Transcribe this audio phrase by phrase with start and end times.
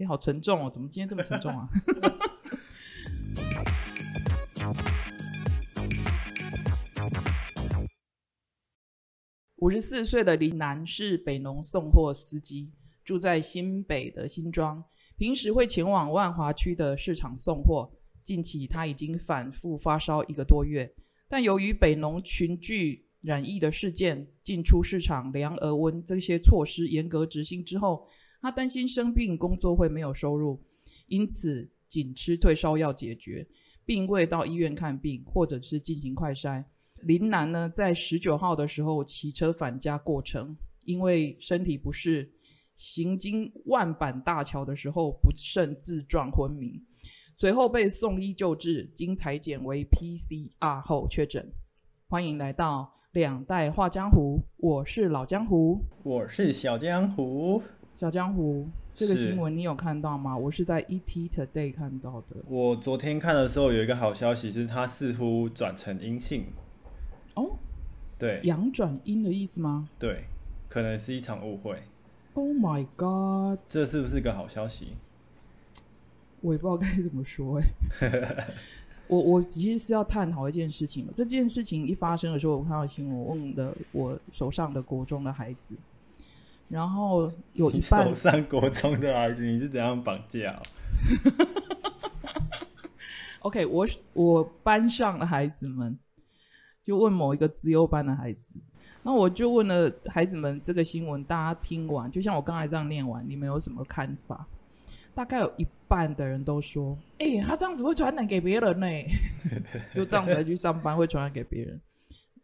[0.00, 1.68] 哎，好沉重哦，怎么今天这么沉重啊？
[9.60, 12.72] 五十四岁的林楠是北农送货司机，
[13.04, 14.82] 住在新北的新庄，
[15.18, 17.92] 平时会前往万华区的市场送货。
[18.22, 20.94] 近期他已经反复发烧一个多月，
[21.28, 28.08] 但由于北农群聚染疫的事件、进出市场量额温这些措施严格执行之后，
[28.40, 30.58] 他担心生病工作会没有收入，
[31.08, 33.46] 因此仅吃退烧药解决，
[33.84, 36.64] 并未到医院看病或者是进行快筛。
[37.02, 42.32] 林楠呢，在十九号的时候骑车返家过程，因为身体不适，
[42.76, 46.82] 行经万板大桥的时候不慎自撞昏迷，
[47.36, 51.52] 随后被送医救治，经裁剪为 PCR 后确诊。
[52.08, 57.62] 欢迎来到两代画江湖，我是老江湖，我是小江湖。
[58.00, 60.34] 小江湖，这个新闻你有看到吗？
[60.34, 62.36] 我是在 ET Today 看到的。
[62.48, 66.46] 我昨天看的时候有一个好消息，是他似乎转成阴性。
[67.34, 67.58] 哦，
[68.18, 69.86] 对，阳转阴的意思吗？
[69.98, 70.24] 对，
[70.70, 71.78] 可能是一场误会。
[72.32, 73.58] Oh my god！
[73.66, 74.94] 这是不是个好消息？
[76.40, 78.46] 我也不知道该怎么说哎。
[79.08, 85.76] 我我其实是要探讨一件事情这件事情一发生的时候，我看到新闻，我问了我手上的国中的孩子，
[86.70, 90.62] 然后有一半 手上国中的孩子，你是怎样绑架？
[93.40, 95.98] OK，我我班上的孩子们。
[96.82, 98.58] 就问某一个资优班的孩子，
[99.02, 104.48] 那我就问了孩子们这个新闻，大家听完，就像我刚才这样念完，你们有什么看法？
[105.14, 108.86] 大概有一半的人都说：“哎，他这样子会传染给别人呢。
[109.94, 111.78] ”就这样子去上班会传染给别人。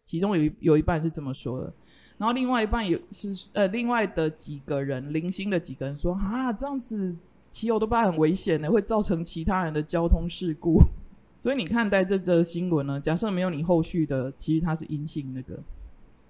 [0.05, 1.73] 其中有一有一半是这么说的，
[2.19, 7.15] 然后另外一半也是呃，另外的几个人零星的几个人说：“啊，这样子
[7.51, 10.83] 骑欧多巴很危险的，会造成其他人的交通事故。
[11.39, 12.99] ”所以你看待这则新闻呢？
[12.99, 15.59] 假设没有你后续的，其实它是阴性那个。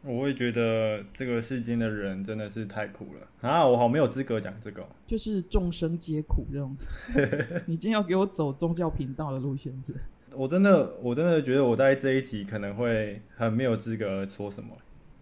[0.03, 3.67] 我会觉得这个世间的人真的是太苦了啊！
[3.67, 4.87] 我好没有资格讲这个。
[5.05, 6.87] 就是众生皆苦这样子。
[7.67, 9.95] 你今天要给我走宗教频道的路线子？
[10.35, 14.71] 我真的，我真的觉得我在这一集可能会很没有资格说什么，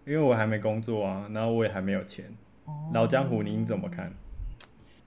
[0.05, 2.25] 因为我还没工作啊，然后我也还没有钱。
[2.93, 4.13] 老江湖，您怎么看？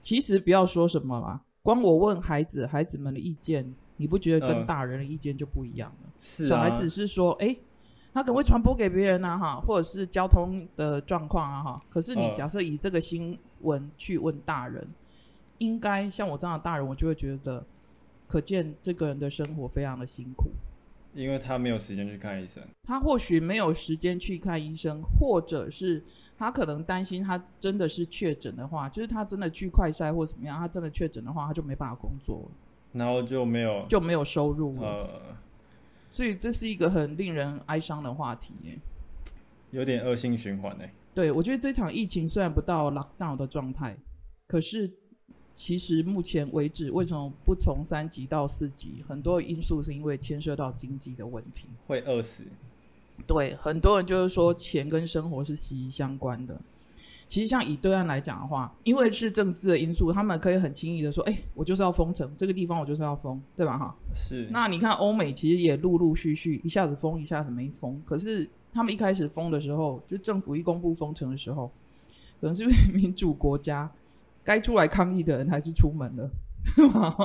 [0.01, 3.73] 其实不要说什么啦，光我问孩子，孩子们的意见。
[4.01, 6.09] 你不觉得跟大人的意见就不一样了？
[6.21, 7.53] 是小孩子是说，哎，
[8.13, 11.83] 他可能会传播给别人啊，哈，或者是交通的状况啊，哈。
[11.89, 14.87] 可是你假设以这个新闻去问大人，
[15.57, 17.61] 应该像我这样的大人，我就会觉得，
[18.25, 20.49] 可见这个人的生活非常的辛苦，
[21.13, 22.63] 因为他没有时间去看医生。
[22.83, 26.03] 他或许没有时间去看医生，或者是
[26.37, 32.51] 他可能担心，他真的是确诊的话，就是他真的去快筛或怎么样，他真的确诊的话，他就没办法工作了。
[32.91, 35.37] 然后就没有就没有收入了，
[36.11, 38.79] 所以这是一个很令人哀伤的话题耶，
[39.69, 40.91] 有点恶性循环哎。
[41.13, 43.95] 对，我觉得这场疫情虽然不到 lockdown 的状态，
[44.47, 44.91] 可是
[45.59, 49.03] 其实目前为止，为什么不从三级到四级？
[49.05, 52.43] 很多因素是因为牵涉到经济的问题，会饿死。
[53.27, 56.57] 对，很多人就是说钱跟生活是息息相关的。
[57.27, 64.47] 其实像以对岸来讲的话，因为是政治的因素，他们可以很轻易的说：“哎，我就是要封城，这个地方我就是要封，对吧？”哈，是。
[64.51, 68.01] 那你看欧美其实也陆陆续续一下子封，一下子没封。
[68.05, 71.69] 可是他们一开始封的时候，就政府一公布封城的时候，
[72.39, 73.91] 可能是因为民主国家
[74.49, 76.27] 该出来抗议的人还是出门了，
[76.75, 77.15] 对吗？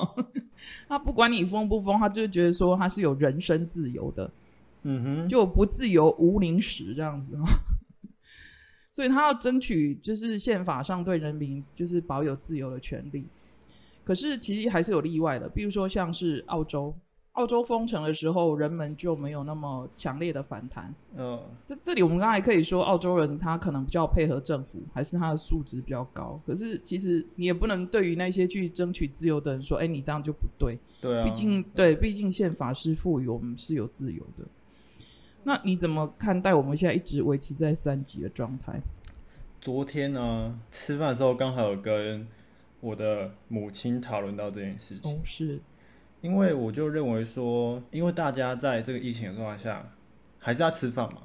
[0.86, 4.30] 他不管你疯不疯，他就觉得说他是有人身自由的，
[4.82, 7.48] 嗯哼，就不自由无零食这样子嘛。
[8.92, 13.26] 所以他要争取，就是宪法上对人民就是保有自由的权利。
[14.04, 16.94] 可是其实还是有例外的，比如说像是澳洲，
[17.34, 20.95] 澳洲封城的时候，人们就没有那么强烈的反弹。
[21.17, 26.41] 嗯，这这里我们刚才可以说，澳洲人他可能比较配合政府，还是他的素质比较高。
[26.47, 30.78] 可是其实你也不能对于那些去争取自由的人说，哎，你这样就不对。
[31.01, 34.45] 对啊，毕竟对，毕竟宪法是赋予我们是有自由的。
[35.42, 38.80] 那你怎么看待我们现在一直维持在三级的状态？
[39.60, 42.27] 昨天呢，吃饭的时候刚好有跟
[42.80, 45.13] 我的母亲讨论到这件事情。
[45.13, 45.60] 哦，是，
[46.24, 49.86] 因为我就认为说，因为大家在这个疫情的状况下，
[50.38, 51.18] 还是要吃饭嘛。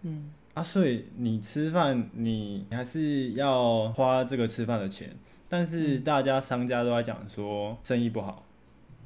[0.00, 0.32] 嗯。
[0.54, 5.14] 啊，所以你吃饭，你还是要花这个吃饭的钱。
[5.48, 8.46] 但是大家商家都在讲说生意不好，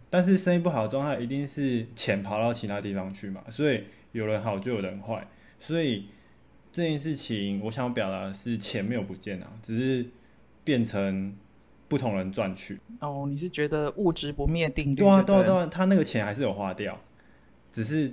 [0.08, 3.82] 但是生意不好的状态一定是钱跑到其他地方去嘛，所以。
[4.14, 5.26] 有人好就有人坏，
[5.58, 6.06] 所以
[6.70, 10.06] 这件事情我想表达的是钱没有不见啊，只是
[10.62, 11.34] 变成
[11.94, 12.76] 不不同人赚取。
[12.98, 14.96] 哦，你是觉得物质不灭定律？
[14.96, 16.98] 对啊，对啊，对对啊，他那个钱还是有花掉，
[17.72, 18.12] 只是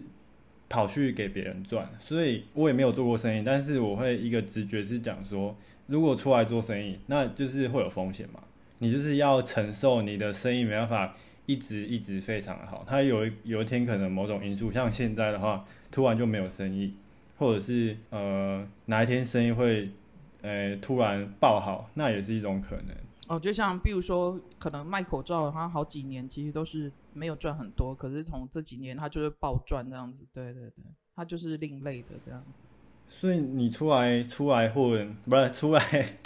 [0.70, 1.90] 跑去给别人赚。
[2.00, 5.58] 所以我也没有做过生意，但是我会一个直觉是讲说，
[5.88, 8.40] 如果出来做生意，那就是会有风险嘛。
[8.78, 11.16] 你就是要承受你的生意没办法
[11.48, 16.94] 一直一直非常的好，它有一有一天可能某种因素，像现在的话，突然就没有生意，
[17.38, 19.90] 或者是呃哪一天生意会
[20.44, 22.96] 呃突然爆好，那也是一种可能。
[23.32, 30.26] 哦，就像比如说，可能卖口罩，他好几年其实都是没有赚很多，可是从这几年他就是暴赚这样子。
[30.34, 30.84] 对对对，
[31.16, 32.66] 他就是另类的这样子。
[33.08, 36.18] 所以你出来出来混，不是出来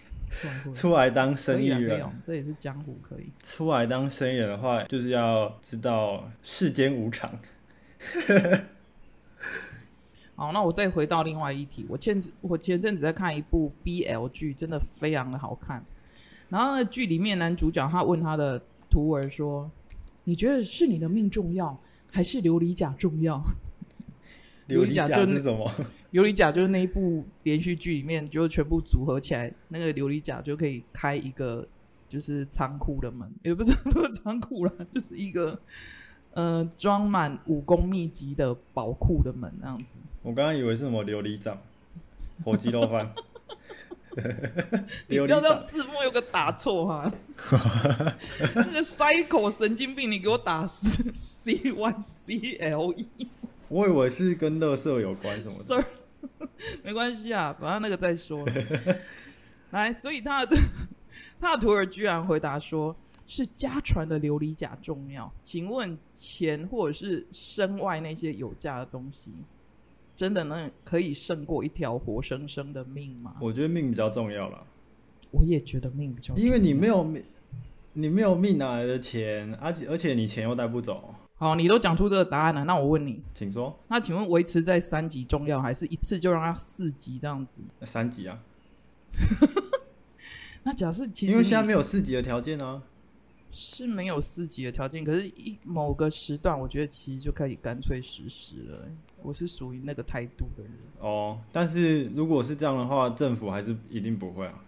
[0.74, 3.32] 出来 当生意人这也是江湖可以。
[3.44, 7.38] 出来当生意人的话，就是要知道世间无常。
[10.36, 15.86] 好，那我再回到另外一题，我前我前阵子在看一部 BL 剧，真的非常的好看。
[16.50, 19.70] 然后呢，剧里面男主角他问他的徒儿说
[20.26, 21.78] ：“你觉得是你的命重要，
[22.12, 23.42] 还是琉璃甲重要？”
[24.70, 25.70] 琉璃甲甲就是什么？
[26.12, 31.68] 琉璃甲就是那一部连续剧里面，就全部组合起来，那个琉璃甲就可以开一个
[32.10, 35.60] 就是仓库的门，也不是不是仓库啦，就是一个
[36.34, 39.98] 呃装满武功秘籍的宝库的门那样子。
[40.24, 41.58] 我刚刚以为是什么琉璃掌、
[42.44, 43.14] 火鸡肉饭。
[45.08, 47.12] 你不要这样字幕有个打错哈，
[48.56, 50.66] 那个塞口神经病，你给我打
[51.44, 51.96] C Y
[52.26, 53.08] C L E，
[53.68, 55.76] 我以为是跟乐色有关什么的。
[55.76, 55.86] Sir，
[56.84, 58.46] 没关系啊，反正那个再说。
[59.72, 60.58] 来，所以他的
[61.40, 62.96] 他的徒儿居然回答说，
[63.28, 65.32] 是家传的琉璃甲重要。
[65.42, 69.32] 请问钱或者是身外那些有价的东西，
[70.16, 73.36] 真的能可以胜过一条活生生的命吗？
[73.42, 74.66] 我觉得命比较重要了，
[75.32, 77.24] 我也觉得命比较重要，因为你没有命，
[77.94, 79.54] 你没有命哪来的钱？
[79.56, 87.62] 而且而且你钱又带不走，好，你都讲出这个答案了，那我问你，请说那请问维持在三级重要，还是一次就让它四级这样子？
[87.84, 88.40] 三级啊，
[90.64, 92.82] 那假设其实因为现在没有四级的条件啊。
[93.58, 98.86] 是没有四级的条件，可是一某个时段，我觉得其实就可以干脆实施了。
[99.22, 104.62] 我是属于那个态度的人，哦，但是如果是这样的话，政府还是一定不会啊。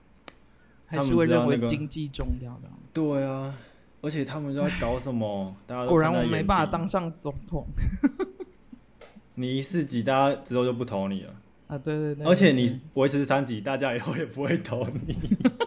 [0.86, 2.70] 还是会认为经济重要的。
[2.94, 3.54] 对啊，
[4.00, 5.54] 而且他们就在搞什么？
[5.66, 7.68] 大家果然我没办法当上总统
[9.36, 11.36] 你一四级，大家之后就不投你了。
[11.68, 11.78] 啊！
[11.78, 15.14] 对对对，而且你维持三级，大家以后也不会投你，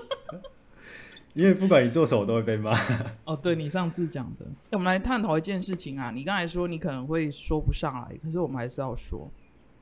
[1.34, 2.72] 因为不管你做什么都会被骂。
[3.24, 6.10] 哦，对你上次讲的，我们来探讨一件事情啊。
[6.10, 9.30] 你刚才说你可能会说不上来，可是我们还是要说，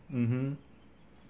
[0.09, 0.57] 嗯哼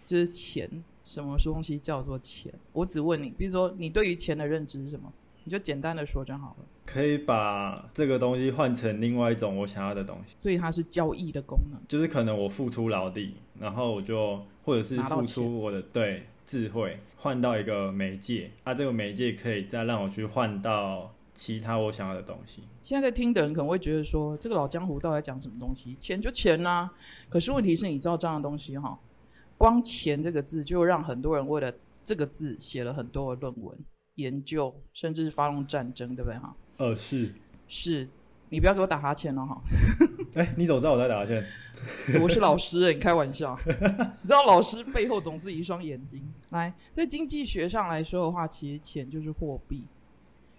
[0.04, 0.68] 就是钱，
[1.04, 2.52] 什么东西叫做钱？
[2.72, 5.12] 我只问你，比如说你对于钱的认知是什么？
[5.44, 6.66] 你就简单的说就好了。
[6.84, 11.80] 可以把这个东西换成另外一种我想要的东西，所以它是交易的功能。
[11.88, 22.62] 就是可能我付出劳力，然后我就或者是付出我的对智慧，换到一个媒介，啊，这个媒介可以再让我去换到其他我想要的东西。
[22.82, 25.94] 现在在听的人可能会觉得说，这个老江湖到底在讲什么东西？
[26.00, 26.90] 钱就钱啦、
[27.28, 28.98] 可是问题是，你知道这样的东西哈，
[29.58, 31.70] 光“钱”这个字就让很多人为了
[32.02, 33.78] 这个字写了很多的论文、
[34.14, 36.56] 研究，甚至是发动战争，对不对哈？
[36.78, 37.34] 呃，是，
[37.66, 38.08] 是
[38.48, 39.60] 你不要给我打哈欠了哈！
[40.34, 41.44] 哎、你怎么知道我在打拳？
[42.22, 43.58] 我是老师，你开玩笑？
[43.66, 46.22] 你知道老师背后总是一双眼睛。
[46.50, 49.84] 来，在经济学上来说的话，其实钱就是货币。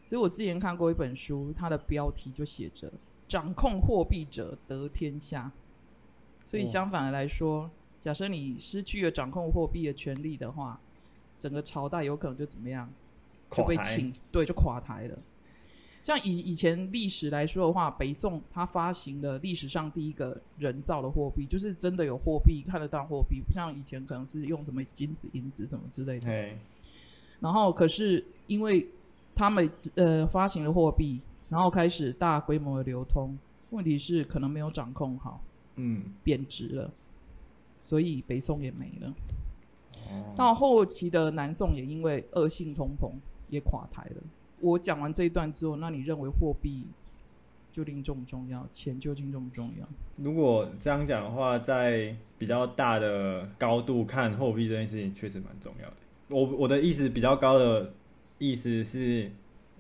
[0.07, 2.91] 所以我之前看过一本书，它的标题就写着
[3.27, 5.51] “掌控货币者得天下”。
[6.43, 7.69] 所以哦相反的来说，
[8.01, 10.79] 假设你失去了掌控货币的权利的话，
[11.37, 12.91] 整个朝代有可能就怎么样？
[13.51, 15.19] 就被请对，就垮台了。
[16.01, 26.27] 像以以前历史来说的话，北宋它发行了历史上第一个人造的货币，就是真的有货币看得到货币，不像以前可能是用什么金子、银子什么之类的。
[26.27, 26.57] 嘿，
[27.39, 28.87] 然后可是因为
[29.35, 33.37] 他们呃发行了货币，然后开始大规模的流通，
[33.69, 35.43] 问题是可能没有掌控好，
[35.75, 36.91] 嗯，贬值了，
[37.81, 39.13] 所以北宋也没了。
[40.07, 43.11] 哦，到后期的南宋也因为恶性通膨
[43.49, 44.23] 也垮台了。
[44.61, 46.87] 我讲完这一段之后，那你认为货币
[47.71, 48.67] 究竟重不重要？
[48.71, 49.87] 钱究竟重不重要？
[50.17, 55.95] 如果这样讲的话，在比较大的高度看货币这件事情，确实蛮重要的。
[56.29, 57.93] 我我的意思比较高的
[58.37, 59.31] 意思是，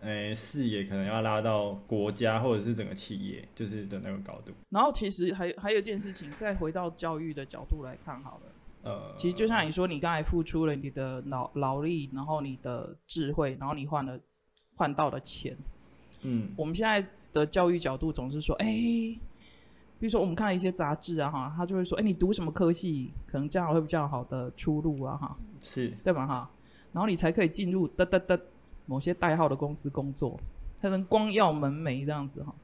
[0.01, 4.53] 诶、视野可能要拉到国家或者是整个企业，就是的那个高度。
[4.69, 8.51] 然后其实还还有一件事情，再回到教育的角度来看好了。
[8.81, 14.17] 呃，其实就像你说，你刚才付出了你的劳劳力，然后你的智慧，然后你换了
[14.79, 15.57] 换到的钱。
[16.21, 19.19] 嗯，我们现在的教育角度总是说，哎、比
[20.05, 26.49] 如说我们看了一些杂志啊，哈，他就会说，哎、你读什么科系，可能将来会比较好的出路啊，哈，是对吧，哈，
[26.93, 28.41] 然后你才可以进入的的的
[28.85, 30.39] 某些代号的公司工作，
[30.81, 32.55] 才能光耀门楣这样子哈。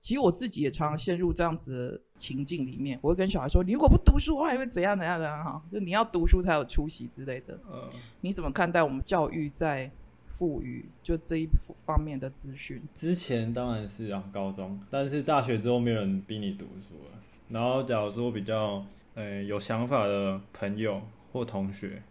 [0.00, 5.62] 其实我自己也常常陷入这样子的情境里面，我会跟小孩说：“你如果不读书的话，你会怎样怎样怎样哈？
[5.72, 7.58] 就你要读书才有出息之类的。
[7.72, 7.88] 嗯，
[8.20, 9.90] 你怎么看待我们教育在
[10.24, 11.48] 赋予就这一
[11.86, 12.82] 方面的资讯？
[12.94, 17.10] 之前当然是啊，高中，但是大学之后没有人逼你读书了。
[17.48, 21.00] 然后假如说比较呃有想法的朋友
[21.32, 22.02] 或同学，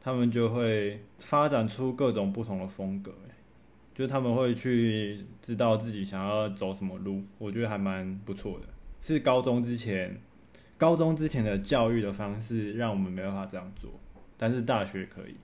[0.00, 3.12] 他们就会发展出各种不同的风格，
[3.94, 8.66] 就他们会去知道自己想要走什么路，我觉得还蛮不错的。
[9.00, 10.20] 是高中之前，
[10.76, 13.90] 高中之前的教育的方式让我们没办法这样做，
[14.36, 15.36] 但是大学可以。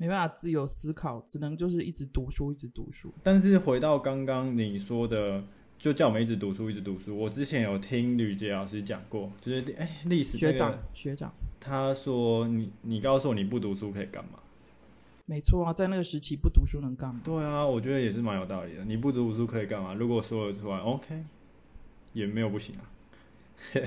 [0.00, 3.12] 没办法自由思考，只能就是一直读书，一直读书。
[3.22, 5.44] 但是回到刚刚你说的，
[5.78, 7.14] 就叫我们一直读书，一直读书。
[7.14, 11.30] 我之前有听吕杰老师讲过，就是哎历史、那个学长，学长，
[11.60, 14.38] 他说你你告诉我你不读书可以干嘛？
[15.26, 17.20] 没错啊，在那个时期不读书能干嘛？
[17.22, 18.84] 对啊，我觉得也是蛮有道理的。
[18.86, 19.92] 你不读书可以干嘛？
[19.92, 21.22] 如果说了出来，OK，
[22.14, 22.88] 也没有不行啊。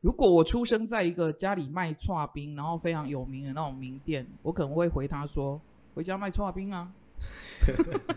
[0.00, 5.60] 如果我出生在一个家里卖串冰，然后非常有名的那种名店，我可能会回他说
[5.94, 6.90] ：“回家卖串冰啊。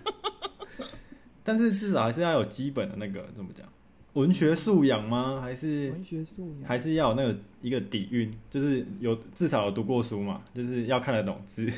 [1.44, 3.68] 但是至少还是要有基本的那个怎么讲，
[4.13, 5.42] 文学素养吗？
[5.42, 11.70] 还”是文学素养，还是要有那个一个底蕴，就是有至少有读过书嘛，就是要看得懂字。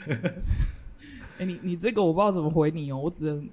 [1.38, 3.48] 哎、你你这个我不知道怎么回你哦，我只能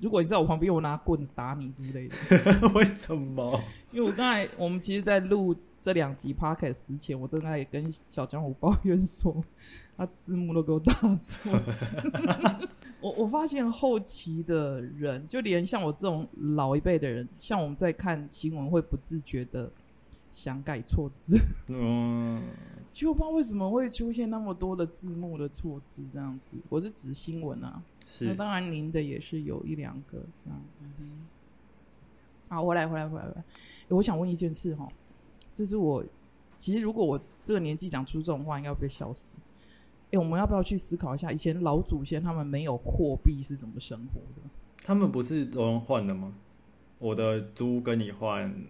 [0.00, 2.68] 如果你在我旁边，我拿棍子打你之类的。
[2.74, 3.60] 为什么？
[3.92, 9.42] 因为我刚才我们其实，在录这两集 podcast 之前，我正在跟小江湖抱怨说，
[9.96, 11.96] 他字幕都给我打错字。
[13.00, 16.26] 我我发现后期的人，就连像我这种
[16.56, 19.70] 老一辈的人，像我们在看新闻会不自觉的
[20.32, 21.38] 想改错字，
[21.68, 22.42] 嗯，
[22.92, 26.56] 就不知道为什么会出现那么多的字幕的错字这样子。
[26.68, 30.60] 我是指新闻啊，那是当然您的也是有一两个这样。
[30.80, 33.44] 嗯哼，好，回来回来回来回来。
[33.88, 34.88] 诶我想问一件事哈，
[35.52, 36.04] 这是我
[36.58, 39.32] 其实如果我这个年纪讲出这种话，应该会被笑死。
[40.12, 44.48] 哎、我们要不要去思考一下，以前老祖先他们没有货币是怎么生活的？
[44.84, 46.32] 他们不是都用换的吗？
[46.98, 48.64] 我的猪跟你换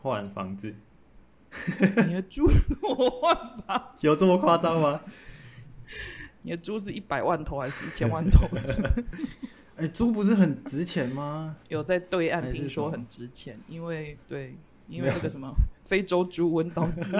[0.00, 0.74] 换房子，
[2.06, 2.46] 你的猪
[2.82, 5.00] 我 换吧，有这么夸张吗？
[6.46, 8.46] 你的猪是一百万头还是一千万头？
[9.76, 11.56] 哎、猪不是很值钱吗？
[11.68, 14.54] 有在对岸听说很值钱，因为对，
[14.86, 15.50] 因为那个什么
[15.82, 17.12] 非洲猪瘟导致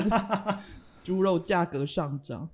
[1.03, 2.49] 猪肉价格上涨。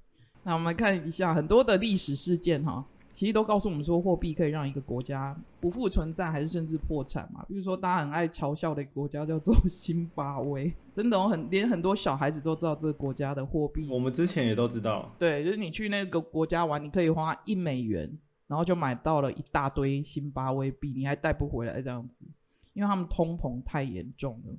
[0.45, 2.87] 那我们来看一下很多的历史事件哈，
[3.21, 7.45] 其实都告诉我们说，货币可以让一个国家不复存在，还是甚至破产嘛。
[7.47, 18.11] 比如说大家很爱嘲笑的一个国家叫做津巴威， 真的哦，很连很多小孩子都知道这个国家的货币我们之前也都知道，对，就是你去那个国家玩，你可以花一美元，
[18.47, 22.25] 然后就买到了一大堆辛巴威币，你还带不回来这样子，
[22.73, 24.57] 因为他们通膨太严重了，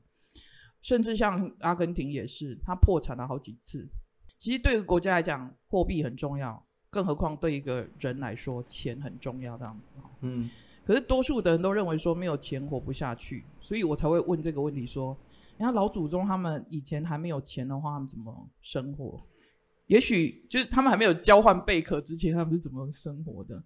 [0.84, 3.90] 甚至像阿根廷也是，它破产了好几次。
[4.38, 10.10] 其实对一个国家来讲，货币很重要，更何况对一个人来说，钱很重要这样子哈。
[10.20, 10.50] 嗯，
[10.86, 15.18] 可是多数的人都认为说没有钱活不下去，所以我才会问这个问题说，
[15.58, 19.22] 你看老祖宗他们以前还没有钱的话，他们怎么生活？
[19.88, 23.64] 也许就是他们还没有交换贝壳之前，他们是怎么生活的？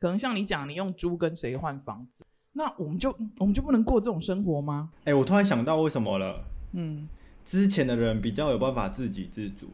[0.00, 4.90] 可能像你讲，你用猪跟谁换房子，那我们就我们就不能过这种生活吗？
[5.04, 6.44] 哎、我突然想到为什么了。
[6.72, 7.08] 嗯，
[7.44, 9.68] 之前的人比较有办法自给自足，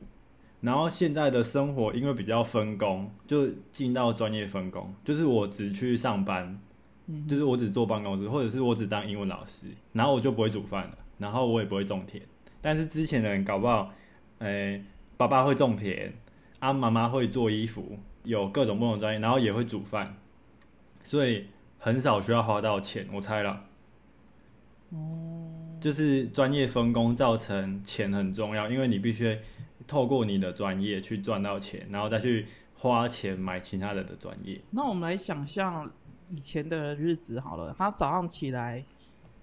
[0.60, 6.60] 然后现在的生活因为比较分工，就进到专业分工，就是我只去上班，
[7.06, 12.22] 嗯就是我只坐办公室，或者是我只当英文老师，然后我就不会煮饭了，然后我也不会种田。
[12.60, 13.90] 但是之前的人搞不好，
[14.40, 14.84] 诶、
[15.16, 16.12] 爸爸会种田，
[16.58, 20.14] 啊，妈妈会做衣服，有各种不同的专业，然后也会煮饭，
[21.02, 21.46] 所以
[21.78, 23.64] 很少需要花到钱，我猜了。
[24.90, 29.38] 哦，就是专业分工造成钱很重要，因为你必须
[29.90, 32.46] 透过你的专业去赚到钱，然后再去
[32.78, 34.60] 花钱买其他人的专业。
[34.70, 35.90] 那我们来想象
[36.28, 38.84] 以前的日子好了，他早上起来，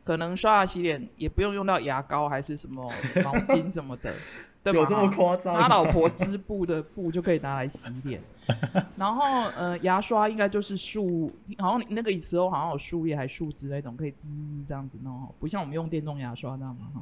[0.06, 2.82] 可能刷牙洗脸也不用用到牙膏还是什么
[3.26, 4.14] 毛巾什么的，
[4.64, 4.80] 对吧？
[4.80, 5.54] 有这么夸张？
[5.54, 8.22] 他老婆织布的布就可以拿来洗脸，
[8.96, 9.24] 然后
[9.58, 17.02] 呃牙刷应该就是树，好像那个时候好像有树叶还树枝那种可以滋这样子弄，不像我们用电动牙刷这样嘛哈。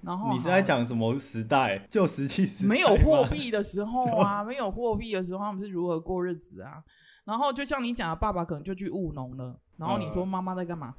[0.00, 1.86] 然后你是在讲什么时代？
[1.90, 6.82] 旧石器时代没有货币的时候啊，没有货币的时候，他们是如何过日子啊？
[7.24, 10.94] 然后就像你讲的，爸爸可能就去务农了，然后你说嗯妈妈在干嘛？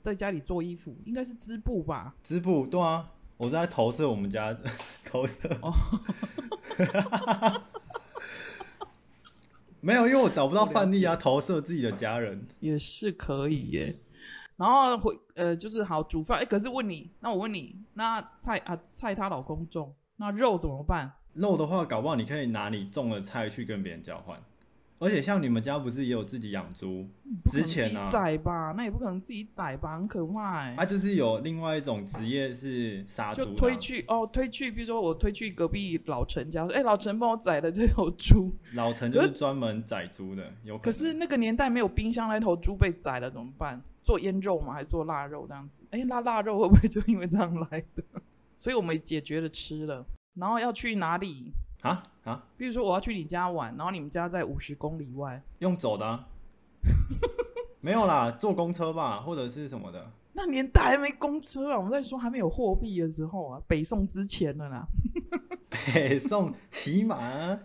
[0.00, 2.14] 在家里做衣服，应该是织布吧？
[2.22, 4.56] 织布对啊，我在投射我们家
[5.04, 5.34] 投射。
[5.60, 5.74] 哦
[9.80, 12.46] 没有，因为我找不到范例啊， 投射自己的家人。
[12.60, 13.96] 也是可以耶。
[14.58, 16.40] 然后回呃，就是好煮饭。
[16.40, 21.10] 哎，可是问你，那我问你，那菜啊菜她老公种，那肉怎么办？
[21.32, 24.38] 肉的话，搞不好你可以拿你种的菜去跟别人交换。
[24.98, 27.06] 而且像你们家不是也有自己养猪？
[27.44, 28.74] 不可能自己之前啊宰吧？
[28.76, 30.74] 那也不可能自己宰吧，很可怕哎。
[30.76, 38.52] 啊，就是有另外一种职业是杀猪推去哦，推去，比如说我推去隔壁老陈家，说哎，老陈帮我宰了这头猪。
[38.74, 40.84] 老陈就是专门宰猪的，有可。
[40.84, 43.80] 可是那个年代没有冰箱，那头猪被宰了怎么办？
[44.02, 44.72] 做腌肉吗？
[44.72, 45.82] 还是做腊肉这样子？
[45.90, 48.02] 哎，那腊肉会不会就因为这样来的？
[48.56, 51.52] 所以我们解决了吃了，然后要去哪里？
[51.82, 56.28] 啊啊，比如说我要去你家玩，然后你们家在五十公里外，用走的、啊？
[57.80, 60.10] 没有啦，坐公车吧，或者是什么的。
[60.32, 64.86] 那年代还没公车啊，我们在说还没有货币的时候啊，北宋之前的啦。
[65.92, 67.60] 北宋骑马啊，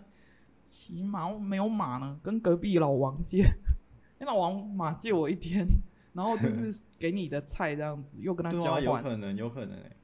[0.62, 3.44] 骑马我没有马呢，跟隔壁老王借，
[4.18, 5.66] 哎，老王马借我一天，
[6.12, 9.02] 然后就是给你的菜这样子，又跟他对啊，有交换。
[9.02, 9.96] 可能，有可能、欸。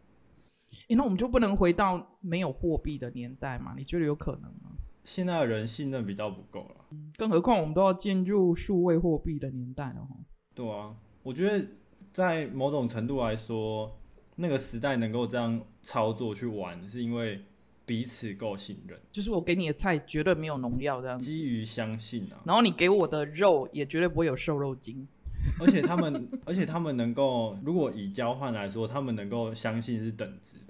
[0.91, 3.75] 诶，那我们就不能回到没有货币的年代嘛？
[3.77, 4.73] 你觉得有可能吗？
[5.05, 6.85] 现在的人信任比较不够了。
[7.17, 10.17] 更何况我们都要进入数位货币的年代了哈。
[10.53, 10.93] 对啊，
[11.23, 11.65] 我觉得
[12.13, 13.97] 在某种程度来说，
[14.35, 17.41] 那个时代能够这样操作去玩，是因为
[17.87, 22.43] 彼此够信任，就是我给你的菜绝对没有农药这样子，基于相信啊。
[22.45, 25.07] 然后你给我的肉也绝对不会有瘦肉精。
[25.59, 30.70] 而且他们，而且他们能够，如果以交换来说，他们能够相信是等值的，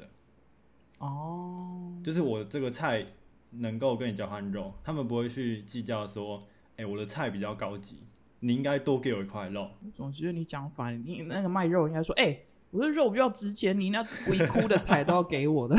[1.00, 3.04] 哦，就是我这个菜
[3.50, 6.42] 能够跟你交换肉，他们不会去计较说，
[6.76, 8.02] 哎、我的菜比较高级，
[8.40, 9.71] 你应该多给我一块肉。
[9.85, 12.38] 我总觉得你讲反，你那个卖肉应该说，哎、
[12.71, 15.75] 我的肉比较值钱，你那鬼哭的菜都要给我的。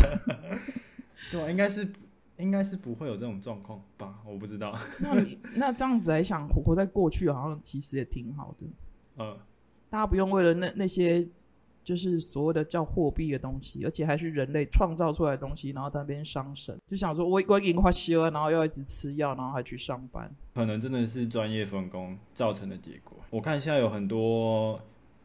[1.32, 1.88] 对啊，应该是
[2.38, 4.20] 应该是不会有这种状况吧？
[4.26, 4.76] 我不知道。
[5.00, 8.66] 那你那这样子来想，活在过去好像其实也挺好的，
[9.18, 9.38] 呃，
[9.88, 11.30] 大家不用为了那那些
[11.84, 20.32] 就是所谓的叫货币的东西，而且还是人类创造出来的东西，然后在那边伤神，就想说我我已经快修了，然后要一直吃药，然后还去上班。
[20.54, 23.18] 可能真的是专业分工造成的结果。
[23.30, 24.80] 我看现在有很多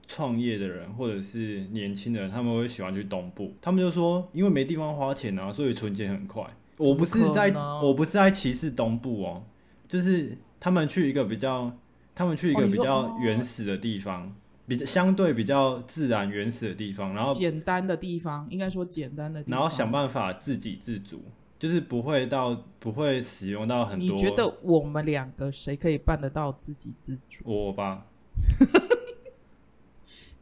[0.07, 6.45] 创业的人或者是年轻的人，他们会喜欢去东部，他们就说因为没地方花钱啊，所以存钱很快。
[6.79, 7.51] 我不是在
[7.83, 9.43] 我不是在歧视东部哦，
[9.89, 11.73] 就是他们去一个比较，
[12.15, 14.31] 他们去一个比较哦原始的地方，
[14.67, 19.59] 比较相对比较自然原始的地方，然后简单的地方，应该说简单的地方。
[19.59, 21.23] 然后想办法自给自足，
[21.59, 24.17] 就是不会到不会使用到很多。
[24.17, 27.45] 你觉得我们两个谁可以办得到自给自足？
[27.45, 28.07] 我吧？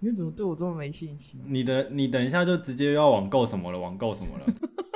[0.01, 1.41] 你为什么对我这么没信心？
[1.47, 4.47] 你的你等一下就直接要网购什么了，网购什么了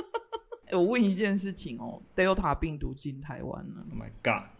[0.70, 4.10] 哎、我问一件事情哦，Delta 病毒进台湾了，？Oh my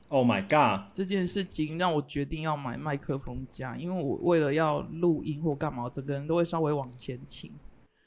[0.08, 0.90] god！Oh my god！
[0.94, 7.52] 这件事情让我决定要买麦克风架，因为我为了要录音或干嘛，整个人都会稍微往前倾，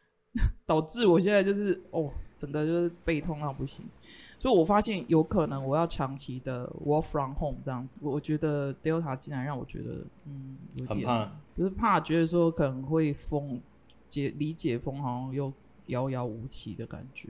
[0.66, 3.86] 导致我现在就是哦，整个就是背痛到不行。
[4.40, 13.62] 所以我发现有可能我要长期的 work from home 这样子，我觉得 Delta 竟然让我觉得嗯有点很怕，就是怕觉得说可能会封
[14.10, 15.54] 解理解封好像又
[15.88, 17.30] 遥遥无期的感觉。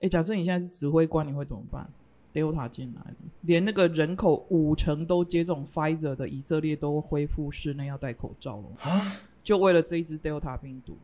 [0.00, 1.90] 哎，假设你现在是指挥官，你会怎么办
[2.34, 9.12] ？Delta 进来了，连那个人口五成都接种 Pfizer 的以色列都恢复室内要戴口罩了，啊？
[9.44, 10.98] 就为了这一只 Delta 病毒。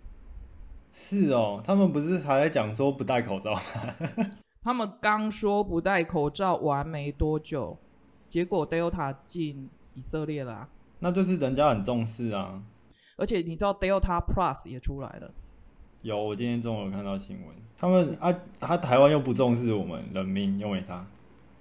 [0.93, 3.55] 是哦，他们不是还在讲说不戴口罩？
[4.61, 7.79] 他们刚说不戴口罩完没多久，
[8.29, 12.62] 结果 Delta 进以色列了啊、那就是人家很重视啊。
[13.16, 15.33] 而且你知道 Delta Plus 也出来了。
[16.03, 20.81] 有，我今天中午有看到新闻，他们啊，他台湾又不重视我们人民，又没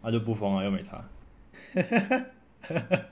[0.02, 1.04] 差，他、就不封啊，又没差，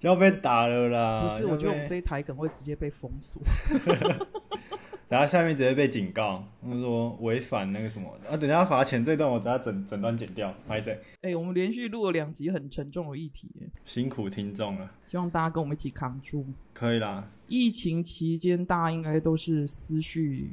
[0.00, 1.22] 要被打了啦！
[1.22, 3.40] 不是，我觉得我们被这一台可能会直接被封锁。
[5.06, 10.98] 等下下面直接被警告，他们说违反那个什么啊，等下罚钱这段我等下整整段剪掉，拍谁？
[11.20, 13.48] 哎、我们连续录了两集很沉重的议题，
[13.84, 16.46] 辛苦听众了，希望大家跟我们一起扛住。
[16.72, 20.50] 可以啦，疫情期间，大家应该都是思绪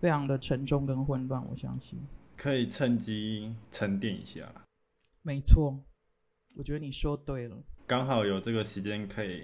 [0.00, 1.98] 非常的沉重跟混乱，我相信。
[2.42, 4.50] 可以趁机沉淀一下，
[5.20, 5.78] 没错，
[6.56, 7.62] 我觉得你说对了。
[7.86, 9.42] 刚好有这个时间可以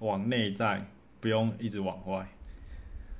[0.00, 0.86] 往内在，
[1.20, 2.28] 不用一直往外。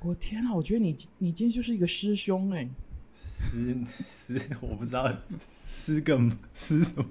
[0.01, 2.69] 我天啊，我觉得你你今天就是一个师兄哎，
[3.49, 3.75] 师
[4.07, 5.11] 师， 我不知道
[5.65, 6.15] 师个
[6.53, 7.09] 师什么，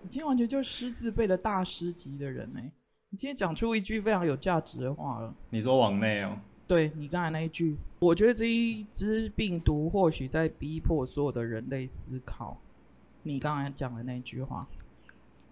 [0.00, 2.60] 你今天完全就是师字辈的大师级的人呢、
[3.08, 5.34] 你今天讲出一句非常有价值的话了。
[5.50, 12.56] 你说往内哦，对你刚才那一句，我觉得这一只病毒或许在逼迫所有的人类思考。
[13.22, 14.66] 你刚才讲的那句话，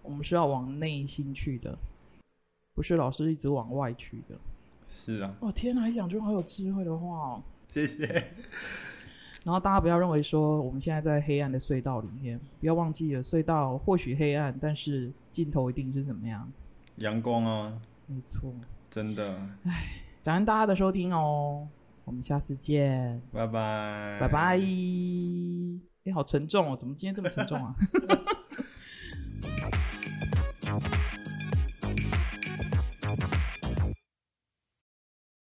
[0.01, 1.77] 我们是要往内心去的，
[2.73, 4.35] 不是老师一直往外去的。
[4.89, 7.43] 是啊，哦天哪，还讲句好有智慧的话哦！
[7.67, 8.05] 谢谢。
[9.43, 16.49] 然后大家不要认为说我们现在在黑暗的隧道里面，不要忘记了隧道或许黑暗，但是尽头一定是怎么样？
[16.97, 18.53] 阳光啊，没错。
[18.89, 19.41] 真的，
[20.23, 21.67] 感恩大家的收听哦，
[22.05, 24.57] 我们下次见，拜拜，拜拜。
[24.57, 27.75] 哎、好沉重哦，怎么今天这么沉重啊？